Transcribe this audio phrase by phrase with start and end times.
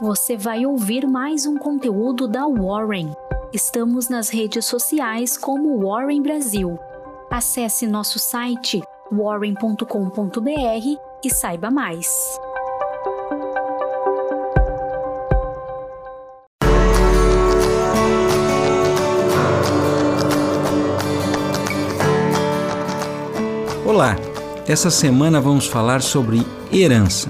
[0.00, 3.12] você vai ouvir mais um conteúdo da Warren.
[3.52, 6.78] Estamos nas redes sociais como Warren Brasil.
[7.30, 8.80] Acesse nosso site
[9.12, 10.46] warren.com.br
[11.22, 12.08] e saiba mais.
[23.84, 24.16] Olá,
[24.66, 26.38] essa semana vamos falar sobre
[26.72, 27.28] herança.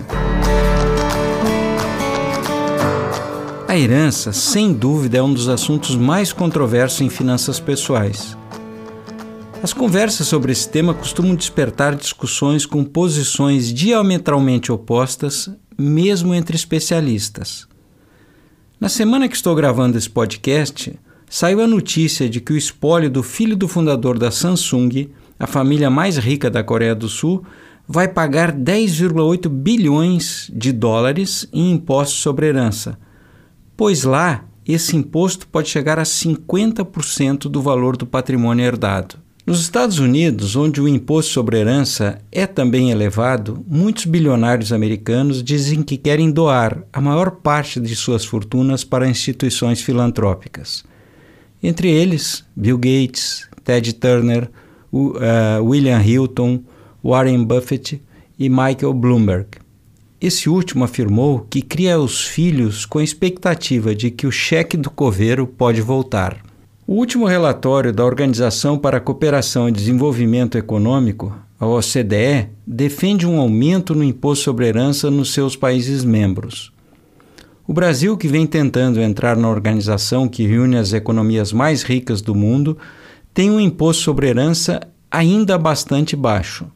[3.70, 8.36] A herança, sem dúvida, é um dos assuntos mais controversos em finanças pessoais.
[9.62, 15.48] As conversas sobre esse tema costumam despertar discussões com posições diametralmente opostas,
[15.78, 17.68] mesmo entre especialistas.
[18.80, 20.98] Na semana que estou gravando esse podcast,
[21.28, 25.88] saiu a notícia de que o espólio do filho do fundador da Samsung, a família
[25.88, 27.44] mais rica da Coreia do Sul,
[27.86, 32.98] vai pagar 10,8 bilhões de dólares em impostos sobre herança
[33.80, 39.14] pois lá esse imposto pode chegar a 50% do valor do patrimônio herdado.
[39.46, 45.82] Nos Estados Unidos, onde o imposto sobre herança é também elevado, muitos bilionários americanos dizem
[45.82, 50.84] que querem doar a maior parte de suas fortunas para instituições filantrópicas.
[51.62, 54.50] Entre eles, Bill Gates, Ted Turner,
[54.92, 56.62] uh, William Hilton,
[57.02, 57.98] Warren Buffett
[58.38, 59.59] e Michael Bloomberg.
[60.20, 64.90] Esse último afirmou que cria os filhos com a expectativa de que o cheque do
[64.90, 66.36] coveiro pode voltar.
[66.86, 73.40] O último relatório da Organização para a Cooperação e Desenvolvimento Econômico, a OCDE, defende um
[73.40, 76.70] aumento no imposto sobre herança nos seus países membros.
[77.66, 82.34] O Brasil, que vem tentando entrar na organização que reúne as economias mais ricas do
[82.34, 82.76] mundo,
[83.32, 86.66] tem um imposto sobre herança ainda bastante baixo.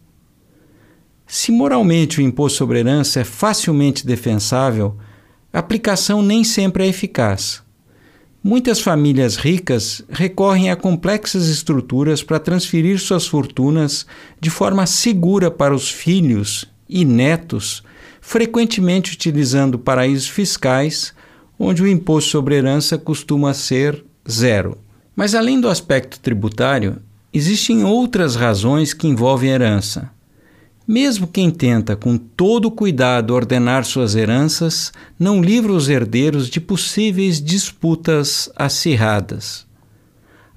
[1.27, 4.97] Se moralmente o imposto sobre herança é facilmente defensável,
[5.53, 7.63] a aplicação nem sempre é eficaz.
[8.43, 14.07] Muitas famílias ricas recorrem a complexas estruturas para transferir suas fortunas
[14.39, 17.83] de forma segura para os filhos e netos,
[18.21, 21.15] frequentemente utilizando paraísos fiscais,
[21.59, 24.77] onde o imposto sobre herança costuma ser zero.
[25.17, 27.01] Mas além do aspecto tributário,
[27.33, 30.11] existem outras razões que envolvem herança.
[30.87, 37.41] Mesmo quem tenta com todo cuidado ordenar suas heranças, não livra os herdeiros de possíveis
[37.41, 39.67] disputas acirradas.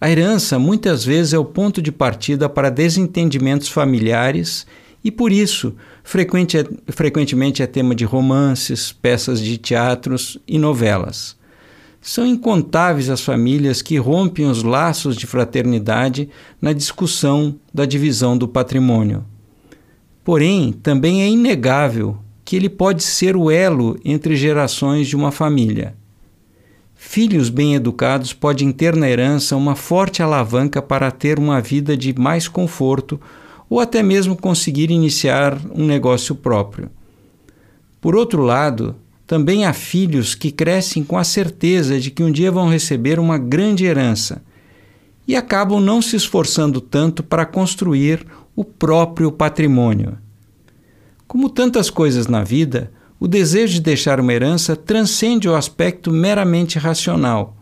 [0.02, 4.68] A herança muitas vezes é o ponto de partida para desentendimentos familiares
[5.02, 6.58] e, por isso, frequente,
[6.90, 11.38] frequentemente é tema de romances, peças de teatros e novelas.
[12.02, 16.30] São incontáveis as famílias que rompem os laços de fraternidade
[16.62, 19.26] na discussão da divisão do patrimônio.
[20.28, 25.96] Porém, também é inegável que ele pode ser o elo entre gerações de uma família.
[26.94, 32.14] Filhos bem educados podem ter na herança uma forte alavanca para ter uma vida de
[32.20, 33.18] mais conforto
[33.70, 36.90] ou até mesmo conseguir iniciar um negócio próprio.
[38.02, 42.52] Por outro lado, também há filhos que crescem com a certeza de que um dia
[42.52, 44.42] vão receber uma grande herança
[45.26, 48.26] e acabam não se esforçando tanto para construir
[48.58, 50.18] o próprio patrimônio.
[51.28, 56.80] Como tantas coisas na vida, o desejo de deixar uma herança transcende o aspecto meramente
[56.80, 57.56] racional.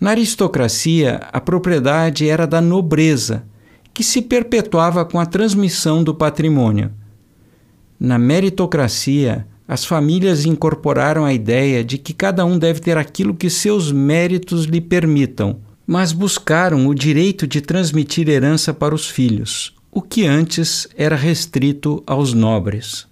[0.00, 3.44] Na aristocracia, a propriedade era da nobreza,
[3.92, 6.90] que se perpetuava com a transmissão do patrimônio.
[7.98, 13.50] Na meritocracia, as famílias incorporaram a ideia de que cada um deve ter aquilo que
[13.50, 20.00] seus méritos lhe permitam, mas buscaram o direito de transmitir herança para os filhos, o
[20.00, 23.08] que antes era restrito aos nobres.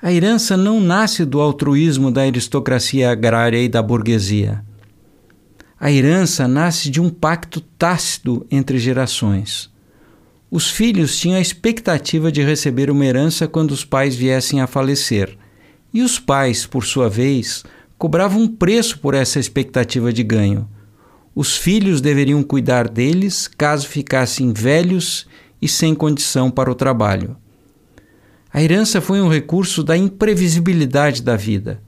[0.00, 4.64] A herança não nasce do altruísmo da aristocracia agrária e da burguesia.
[5.78, 9.70] A herança nasce de um pacto tácito entre gerações.
[10.48, 15.36] Os filhos tinham a expectativa de receber uma herança quando os pais viessem a falecer,
[15.92, 17.64] e os pais, por sua vez,
[17.98, 20.68] cobravam um preço por essa expectativa de ganho.
[21.34, 25.26] Os filhos deveriam cuidar deles caso ficassem velhos
[25.62, 27.36] e sem condição para o trabalho.
[28.52, 31.80] A herança foi um recurso da imprevisibilidade da vida.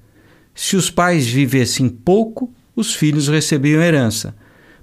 [0.55, 4.35] Se os pais vivessem pouco, os filhos recebiam herança.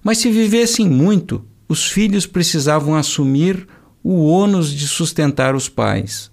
[0.04, 3.66] Mas se vivessem muito, os filhos precisavam assumir
[4.04, 6.30] o ônus de sustentar os pais.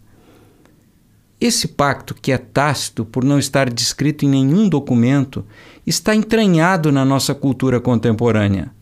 [1.40, 5.46] Esse pacto, que é tácito por não estar descrito em nenhum documento,
[5.86, 8.72] está entranhado na nossa cultura contemporânea.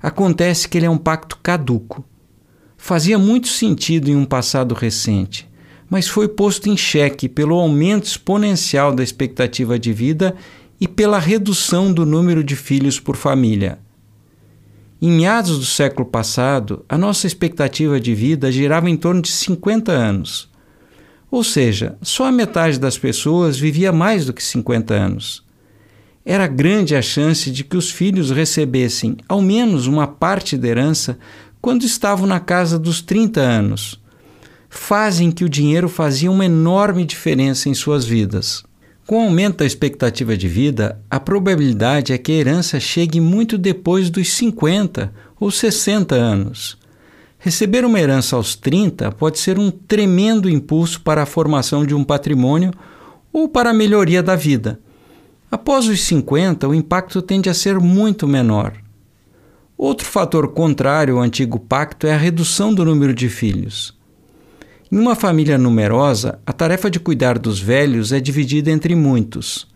[0.00, 2.04] Acontece que ele é um pacto caduco
[2.82, 5.48] fazia muito sentido em um passado recente,
[5.88, 10.34] mas foi posto em xeque pelo aumento exponencial da expectativa de vida
[10.80, 13.78] e pela redução do número de filhos por família.
[15.00, 19.92] Em meados do século passado, a nossa expectativa de vida girava em torno de 50
[19.92, 20.50] anos.
[21.30, 25.44] Ou seja, só a metade das pessoas vivia mais do que 50 anos.
[26.24, 31.16] Era grande a chance de que os filhos recebessem ao menos uma parte da herança
[31.62, 34.02] quando estavam na casa dos 30 anos
[34.68, 38.64] fazem que o dinheiro fazia uma enorme diferença em suas vidas.
[39.06, 43.56] Com o aumento da expectativa de vida, a probabilidade é que a herança chegue muito
[43.56, 46.78] depois dos 50 ou 60 anos.
[47.38, 52.02] Receber uma herança aos 30 pode ser um tremendo impulso para a formação de um
[52.02, 52.72] patrimônio
[53.32, 54.80] ou para a melhoria da vida.
[55.50, 58.81] Após os 50, o impacto tende a ser muito menor.
[59.84, 63.98] Outro fator contrário ao antigo pacto é a redução do número de filhos.
[64.92, 69.66] Em uma família numerosa, a tarefa de cuidar dos velhos é dividida entre muitos.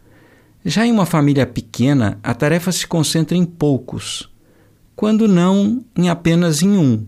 [0.64, 4.32] Já em uma família pequena, a tarefa se concentra em poucos,
[4.94, 7.04] quando não em apenas em um.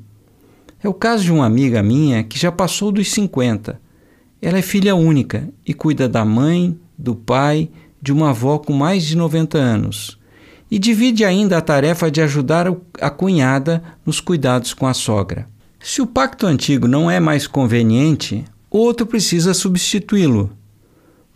[0.82, 3.80] É o caso de uma amiga minha que já passou dos 50.
[4.42, 7.70] Ela é filha única e cuida da mãe, do pai,
[8.02, 10.18] de uma avó com mais de 90 anos.
[10.70, 12.66] E divide ainda a tarefa de ajudar
[13.00, 15.46] a cunhada nos cuidados com a sogra.
[15.80, 20.50] Se o pacto antigo não é mais conveniente, outro precisa substituí-lo.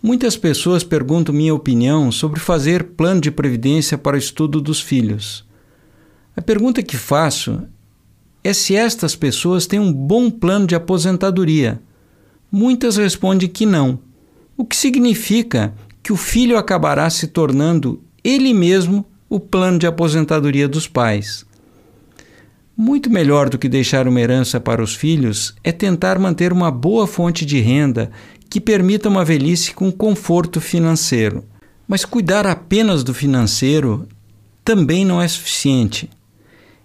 [0.02, 5.44] Muitas pessoas perguntam minha opinião sobre fazer plano de previdência para o estudo dos filhos.
[6.36, 7.62] A pergunta que faço
[8.42, 11.80] é se estas pessoas têm um bom plano de aposentadoria.
[12.50, 14.00] Muitas respondem que não,
[14.56, 20.68] o que significa que o filho acabará se tornando ele mesmo o plano de aposentadoria
[20.68, 21.46] dos pais.
[22.76, 27.06] Muito melhor do que deixar uma herança para os filhos é tentar manter uma boa
[27.06, 28.10] fonte de renda
[28.50, 31.42] que permita uma velhice com conforto financeiro.
[31.88, 34.06] Mas cuidar apenas do financeiro
[34.62, 36.10] também não é suficiente.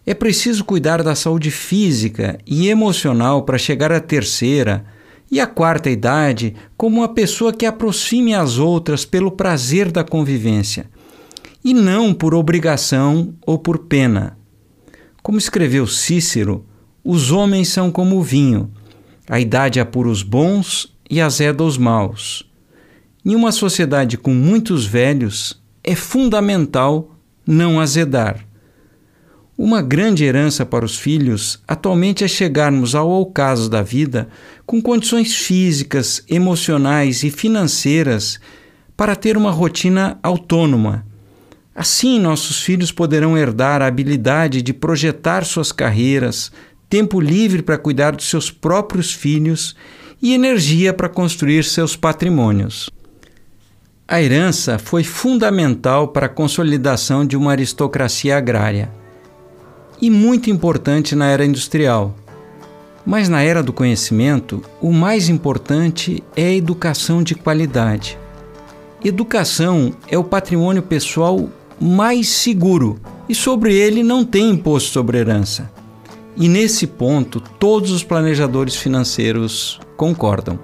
[0.06, 4.86] É preciso cuidar da saúde física e emocional para chegar à terceira
[5.30, 10.90] e à quarta idade como uma pessoa que aproxime as outras pelo prazer da convivência
[11.64, 14.38] e não por obrigação ou por pena.
[15.22, 16.66] Como escreveu Cícero,
[17.04, 18.72] os homens são como o vinho,
[19.30, 22.50] a idade apura os bons e azeda os maus.
[23.26, 27.16] Em uma sociedade com muitos velhos, é fundamental
[27.46, 28.46] não azedar.
[29.58, 34.30] Uma grande herança para os filhos atualmente é chegarmos ao ocaso da vida
[34.66, 38.40] com condições físicas, emocionais e financeiras
[38.96, 41.07] para ter uma rotina autônoma
[41.78, 46.52] Assim, nossos filhos poderão herdar a habilidade de projetar suas carreiras,
[46.90, 49.76] tempo livre para cuidar dos seus próprios filhos
[50.20, 52.90] e energia para construir seus patrimônios.
[54.08, 58.92] A herança foi fundamental para a consolidação de uma aristocracia agrária
[60.02, 62.16] e muito importante na era industrial.
[63.06, 68.18] Mas na era do conhecimento, o mais importante é a educação de qualidade.
[69.06, 71.48] Educação é o patrimônio pessoal
[71.80, 75.72] mais seguro e sobre ele não tem imposto sobre herança.
[76.36, 80.60] E nesse ponto, todos os planejadores financeiros concordam.